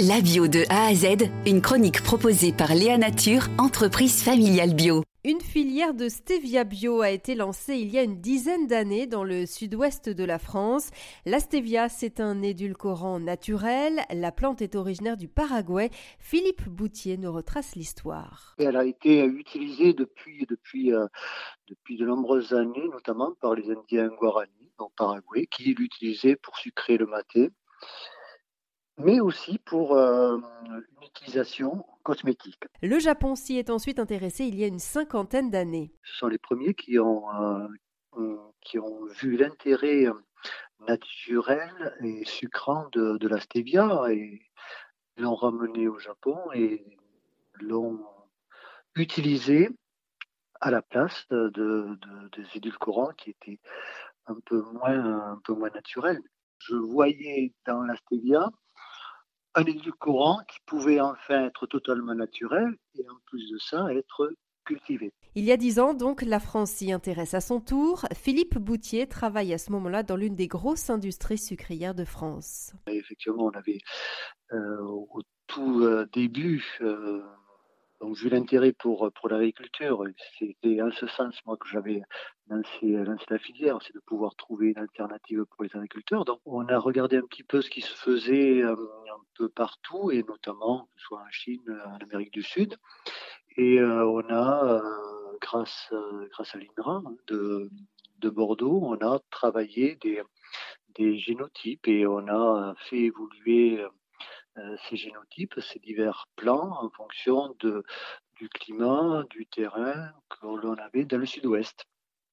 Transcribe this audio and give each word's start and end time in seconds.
La 0.00 0.20
bio 0.20 0.48
de 0.48 0.64
A 0.70 0.86
à 0.88 0.94
Z, 0.94 1.30
une 1.46 1.62
chronique 1.62 2.02
proposée 2.02 2.52
par 2.52 2.74
Léa 2.74 2.98
Nature, 2.98 3.42
entreprise 3.58 4.24
familiale 4.24 4.74
bio. 4.74 5.04
Une 5.22 5.40
filière 5.40 5.94
de 5.94 6.08
stevia 6.08 6.64
bio 6.64 7.00
a 7.00 7.12
été 7.12 7.36
lancée 7.36 7.76
il 7.76 7.90
y 7.90 7.98
a 7.98 8.02
une 8.02 8.20
dizaine 8.20 8.66
d'années 8.66 9.06
dans 9.06 9.22
le 9.22 9.46
sud-ouest 9.46 10.08
de 10.08 10.24
la 10.24 10.40
France. 10.40 10.90
La 11.26 11.38
stevia, 11.38 11.88
c'est 11.88 12.18
un 12.18 12.42
édulcorant 12.42 13.20
naturel. 13.20 14.00
La 14.12 14.32
plante 14.32 14.62
est 14.62 14.74
originaire 14.74 15.16
du 15.16 15.28
Paraguay. 15.28 15.90
Philippe 16.18 16.68
Boutier 16.68 17.16
nous 17.16 17.32
retrace 17.32 17.76
l'histoire. 17.76 18.56
Elle 18.58 18.76
a 18.76 18.84
été 18.84 19.24
utilisée 19.24 19.92
depuis, 19.92 20.44
depuis, 20.50 20.92
euh, 20.92 21.06
depuis 21.68 21.96
de 21.98 22.04
nombreuses 22.04 22.52
années, 22.52 22.88
notamment 22.90 23.32
par 23.40 23.54
les 23.54 23.70
Indiens 23.70 24.08
Guarani 24.08 24.72
au 24.78 24.88
Paraguay, 24.96 25.46
qui 25.48 25.72
l'utilisaient 25.72 26.34
pour 26.34 26.56
sucrer 26.56 26.96
le 26.96 27.06
maté 27.06 27.52
mais 28.98 29.20
aussi 29.20 29.58
pour 29.58 29.96
euh, 29.96 30.38
une 30.66 30.84
utilisation 31.02 31.84
cosmétique. 32.02 32.64
Le 32.82 32.98
Japon 32.98 33.34
s'y 33.34 33.58
est 33.58 33.70
ensuite 33.70 33.98
intéressé 33.98 34.44
il 34.44 34.56
y 34.56 34.64
a 34.64 34.66
une 34.66 34.78
cinquantaine 34.78 35.50
d'années. 35.50 35.92
Ce 36.04 36.18
sont 36.18 36.28
les 36.28 36.38
premiers 36.38 36.74
qui 36.74 36.98
ont, 36.98 37.24
euh, 38.18 38.36
qui 38.60 38.78
ont 38.78 39.06
vu 39.06 39.36
l'intérêt 39.36 40.06
naturel 40.86 41.96
et 42.02 42.24
sucrant 42.24 42.88
de, 42.92 43.16
de 43.18 43.28
la 43.28 43.40
stevia 43.40 44.04
et 44.10 44.40
l'ont 45.16 45.34
ramené 45.34 45.88
au 45.88 45.98
Japon 45.98 46.38
et 46.52 46.84
l'ont 47.60 48.04
utilisé 48.96 49.70
à 50.60 50.70
la 50.70 50.82
place 50.82 51.26
de, 51.30 51.50
de, 51.50 51.98
des 52.36 52.46
édulcorants 52.56 53.12
qui 53.16 53.30
étaient 53.30 53.60
un 54.26 54.36
peu 54.46 54.62
moins, 54.72 55.32
un 55.32 55.40
peu 55.44 55.54
moins 55.54 55.70
naturels. 55.70 56.22
Je 56.58 56.74
voyais 56.74 57.52
dans 57.66 57.82
la 57.82 57.96
stevia 57.96 58.48
un 59.54 59.64
édulcorant 59.64 60.40
qui 60.48 60.58
pouvait 60.66 61.00
enfin 61.00 61.46
être 61.46 61.66
totalement 61.66 62.14
naturel 62.14 62.76
et 62.98 63.08
en 63.08 63.18
plus 63.26 63.50
de 63.50 63.58
ça 63.58 63.92
être 63.92 64.34
cultivé. 64.64 65.12
Il 65.34 65.44
y 65.44 65.52
a 65.52 65.56
dix 65.56 65.78
ans, 65.78 65.94
donc, 65.94 66.22
la 66.22 66.40
France 66.40 66.70
s'y 66.70 66.92
intéresse 66.92 67.34
à 67.34 67.40
son 67.40 67.60
tour. 67.60 68.06
Philippe 68.14 68.58
Boutier 68.58 69.06
travaille 69.06 69.52
à 69.52 69.58
ce 69.58 69.70
moment-là 69.72 70.02
dans 70.02 70.16
l'une 70.16 70.36
des 70.36 70.46
grosses 70.46 70.90
industries 70.90 71.38
sucrières 71.38 71.94
de 71.94 72.04
France. 72.04 72.72
effectivement, 72.86 73.46
on 73.46 73.50
avait 73.50 73.80
euh, 74.52 74.80
au 74.82 75.22
tout 75.46 75.80
euh, 75.82 76.06
début 76.12 76.64
euh, 76.80 77.22
donc, 78.00 78.16
vu 78.16 78.28
l'intérêt 78.28 78.72
pour, 78.72 79.10
pour 79.12 79.28
l'agriculture, 79.28 80.04
c'était 80.38 80.82
en 80.82 80.90
ce 80.92 81.06
sens, 81.06 81.34
moi, 81.46 81.56
que 81.56 81.68
j'avais 81.68 82.02
lancé, 82.48 82.86
lancé, 82.92 83.24
la 83.30 83.38
filière, 83.38 83.78
c'est 83.82 83.94
de 83.94 84.00
pouvoir 84.00 84.34
trouver 84.36 84.68
une 84.68 84.78
alternative 84.78 85.44
pour 85.50 85.64
les 85.64 85.70
agriculteurs. 85.74 86.24
Donc, 86.24 86.40
on 86.44 86.66
a 86.66 86.78
regardé 86.78 87.16
un 87.16 87.26
petit 87.26 87.44
peu 87.44 87.62
ce 87.62 87.70
qui 87.70 87.80
se 87.80 87.94
faisait 87.94 88.62
euh, 88.62 88.72
un 88.72 89.22
peu 89.34 89.48
partout, 89.48 90.10
et 90.10 90.22
notamment, 90.22 90.88
soit 90.96 91.20
en 91.20 91.30
Chine, 91.30 91.62
en 91.86 91.98
Amérique 92.04 92.32
du 92.32 92.42
Sud. 92.42 92.76
Et 93.56 93.78
euh, 93.80 94.04
on 94.04 94.28
a, 94.28 94.64
euh, 94.64 95.36
grâce, 95.40 95.92
grâce 96.30 96.54
à 96.54 96.58
l'INRA 96.58 97.02
hein, 97.06 97.16
de, 97.28 97.70
de 98.18 98.30
Bordeaux, 98.30 98.80
on 98.82 98.96
a 99.06 99.20
travaillé 99.30 99.96
des, 100.02 100.20
des 100.96 101.16
génotypes 101.18 101.86
et 101.88 102.06
on 102.06 102.26
a 102.28 102.74
fait 102.88 103.00
évoluer 103.00 103.80
euh, 103.80 103.88
ces 104.88 104.96
génotypes, 104.96 105.60
ces 105.60 105.78
divers 105.78 106.26
plans 106.36 106.76
en 106.80 106.90
fonction 106.90 107.54
de, 107.60 107.84
du 108.36 108.48
climat, 108.48 109.24
du 109.30 109.46
terrain 109.46 110.12
que 110.28 110.46
l'on 110.46 110.74
avait 110.74 111.04
dans 111.04 111.18
le 111.18 111.26
sud-ouest 111.26 111.84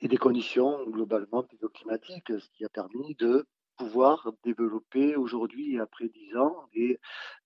et 0.00 0.08
des 0.08 0.16
conditions 0.16 0.84
globalement 0.88 1.44
climatiques, 1.74 2.28
ce 2.28 2.48
qui 2.50 2.64
a 2.64 2.68
permis 2.68 3.14
de 3.16 3.46
pouvoir 3.76 4.32
développer 4.42 5.16
aujourd'hui, 5.16 5.78
après 5.78 6.08
dix 6.08 6.34
ans, 6.36 6.66
des, 6.74 6.98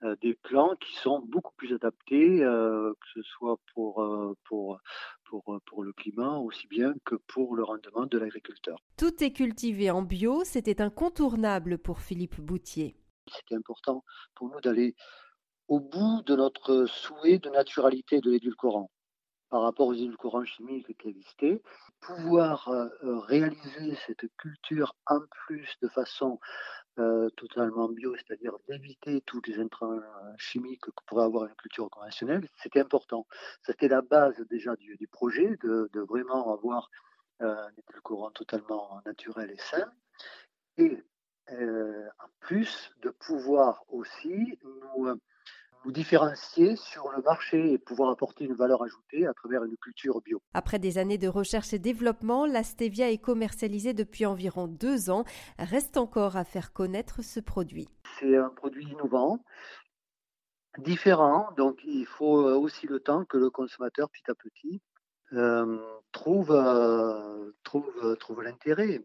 euh, 0.04 0.14
des 0.22 0.34
plans 0.34 0.76
qui 0.76 0.94
sont 0.94 1.20
beaucoup 1.20 1.52
plus 1.56 1.74
adaptés, 1.74 2.42
euh, 2.42 2.92
que 2.92 3.08
ce 3.14 3.22
soit 3.22 3.58
pour, 3.74 4.04
pour, 4.44 4.80
pour, 5.24 5.60
pour 5.66 5.82
le 5.82 5.92
climat 5.92 6.38
aussi 6.38 6.68
bien 6.68 6.94
que 7.04 7.16
pour 7.16 7.56
le 7.56 7.64
rendement 7.64 8.06
de 8.06 8.18
l'agriculteur. 8.18 8.78
Tout 8.96 9.24
est 9.24 9.32
cultivé 9.32 9.90
en 9.90 10.02
bio, 10.02 10.44
c'était 10.44 10.80
incontournable 10.80 11.78
pour 11.78 12.00
Philippe 12.00 12.40
Boutier 12.40 12.94
c'était 13.36 13.56
important 13.56 14.04
pour 14.34 14.48
nous 14.48 14.60
d'aller 14.60 14.94
au 15.68 15.80
bout 15.80 16.22
de 16.22 16.34
notre 16.36 16.86
souhait 16.86 17.38
de 17.38 17.48
naturalité 17.50 18.20
de 18.20 18.30
l'édulcorant 18.30 18.90
par 19.50 19.62
rapport 19.62 19.88
aux 19.88 19.94
édulcorants 19.94 20.44
chimiques 20.44 20.96
qui 20.96 21.08
existaient, 21.08 21.60
pouvoir 22.00 22.68
euh, 22.68 22.88
euh, 23.02 23.18
réaliser 23.18 23.96
cette 24.06 24.24
culture 24.38 24.94
en 25.06 25.18
plus 25.30 25.68
de 25.82 25.88
façon 25.88 26.38
euh, 26.98 27.28
totalement 27.30 27.88
bio, 27.88 28.14
c'est-à-dire 28.16 28.52
d'éviter 28.68 29.20
tous 29.22 29.42
les 29.46 29.58
intrants 29.58 29.98
chimiques 30.38 30.82
que 30.82 30.90
pourrait 31.06 31.24
avoir 31.24 31.46
une 31.46 31.54
culture 31.56 31.90
conventionnelle, 31.90 32.48
c'était 32.62 32.80
important. 32.80 33.26
C'était 33.62 33.88
la 33.88 34.02
base 34.02 34.38
déjà 34.48 34.76
du, 34.76 35.08
projet, 35.08 35.56
de, 35.62 36.00
vraiment 36.08 36.52
avoir 36.52 36.88
un 37.40 37.68
édulcorant 37.76 38.30
totalement 38.30 39.00
naturel 39.04 39.50
et 39.50 39.58
sain. 39.58 39.90
Et 40.76 41.02
en 41.52 42.28
plus 42.40 42.92
de 43.02 43.10
pouvoir 43.10 43.84
aussi 43.88 44.58
nous, 44.64 45.06
euh, 45.06 45.14
nous, 45.84 45.92
différencier 45.92 46.76
sur 46.76 47.10
le 47.10 47.22
marché 47.22 47.72
et 47.72 47.78
pouvoir 47.78 48.10
apporter 48.10 48.44
une 48.44 48.54
valeur 48.54 48.82
ajoutée 48.82 49.26
à 49.26 49.32
travers 49.34 49.64
une 49.64 49.76
culture 49.76 50.20
bio. 50.20 50.40
Après 50.54 50.78
des 50.78 50.98
années 50.98 51.18
de 51.18 51.28
recherche 51.28 51.72
et 51.72 51.78
développement, 51.78 52.46
la 52.46 52.62
stevia 52.62 53.10
est 53.10 53.18
commercialisée 53.18 53.94
depuis 53.94 54.26
environ 54.26 54.68
deux 54.68 55.10
ans. 55.10 55.24
Reste 55.58 55.96
encore 55.96 56.36
à 56.36 56.44
faire 56.44 56.72
connaître 56.72 57.22
ce 57.22 57.40
produit. 57.40 57.88
C'est 58.18 58.36
un 58.36 58.50
produit 58.50 58.86
innovant, 58.86 59.42
différent, 60.78 61.48
donc 61.56 61.80
il 61.84 62.06
faut 62.06 62.46
euh, 62.46 62.56
aussi 62.56 62.86
le 62.86 63.00
temps 63.00 63.24
que 63.24 63.38
le 63.38 63.50
consommateur, 63.50 64.08
petit 64.10 64.30
à 64.30 64.34
petit, 64.34 64.80
euh, 65.32 65.78
trouve, 66.12 66.50
euh, 66.52 67.52
trouve, 67.64 68.16
trouve 68.18 68.42
l'intérêt 68.42 69.02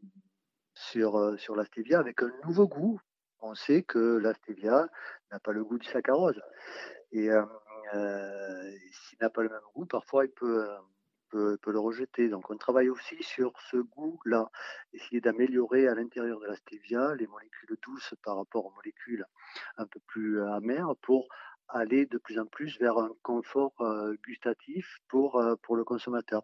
sur, 0.75 1.17
euh, 1.17 1.37
sur 1.37 1.55
la 1.55 1.65
stevia 1.65 1.99
avec 1.99 2.21
un 2.21 2.31
nouveau 2.45 2.67
goût. 2.67 2.99
On 3.41 3.55
sait 3.55 3.83
que 3.83 4.17
la 4.17 4.33
stevia 4.33 4.87
n'a 5.31 5.39
pas 5.39 5.51
le 5.51 5.63
goût 5.63 5.77
du 5.77 5.87
saccharose. 5.87 6.41
Et 7.11 7.29
euh, 7.29 7.43
euh, 7.93 8.71
s'il 8.91 9.17
n'a 9.21 9.29
pas 9.29 9.43
le 9.43 9.49
même 9.49 9.59
goût, 9.73 9.85
parfois 9.85 10.25
il 10.25 10.31
peut, 10.31 10.67
peut, 11.29 11.57
peut, 11.61 11.71
le 11.71 11.79
rejeter. 11.79 12.27
Donc 12.29 12.49
on 12.49 12.57
travaille 12.57 12.89
aussi 12.89 13.21
sur 13.23 13.53
ce 13.71 13.77
goût-là, 13.77 14.49
essayer 14.93 15.21
d'améliorer 15.21 15.87
à 15.87 15.95
l'intérieur 15.95 16.39
de 16.39 16.47
la 16.47 16.55
stevia 16.55 17.15
les 17.15 17.27
molécules 17.27 17.77
douces 17.83 18.13
par 18.23 18.37
rapport 18.37 18.65
aux 18.65 18.71
molécules 18.71 19.25
un 19.77 19.85
peu 19.85 19.99
plus 20.07 20.41
amères 20.41 20.95
pour 21.01 21.27
aller 21.69 22.05
de 22.05 22.17
plus 22.17 22.39
en 22.39 22.45
plus 22.45 22.77
vers 22.79 22.97
un 22.97 23.11
confort 23.23 23.73
euh, 23.81 24.15
gustatif 24.25 24.99
pour, 25.07 25.37
euh, 25.37 25.55
pour 25.63 25.75
le 25.75 25.83
consommateur. 25.83 26.43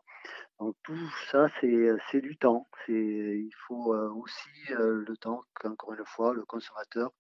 Donc 0.60 0.76
tout 0.84 0.98
ça, 1.32 1.48
c'est 1.60 2.22
du 2.22 2.38
temps. 2.38 2.68
Il 2.88 3.52
faut 3.68 3.94
euh, 3.94 4.10
aussi 4.10 4.50
le 4.70 5.16
temps 5.18 5.44
qu'encore 5.54 5.94
une 5.94 6.06
fois, 6.06 6.34
le 6.34 6.46
consommateur 6.46 7.12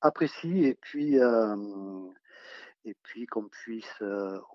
apprécie 0.00 0.64
et 0.64 0.74
puis, 0.74 1.16
et 1.16 2.94
puis 3.02 3.26
qu'on 3.26 3.48
puisse 3.48 4.02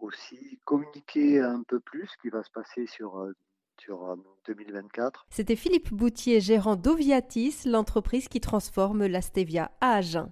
aussi 0.01 0.59
communiquer 0.65 1.39
un 1.39 1.61
peu 1.63 1.79
plus 1.79 2.07
ce 2.07 2.17
qui 2.17 2.29
va 2.29 2.43
se 2.43 2.49
passer 2.49 2.87
sur 2.87 3.31
sur 3.77 4.15
2024. 4.47 5.27
C'était 5.29 5.57
Philippe 5.57 5.93
Boutier, 5.93 6.39
gérant 6.39 6.77
d'Oviatis, 6.77 7.65
l'entreprise 7.65 8.29
qui 8.29 8.39
transforme 8.39 9.05
la 9.05 9.21
stevia 9.21 9.69
à 9.81 9.97
Agen. 9.97 10.31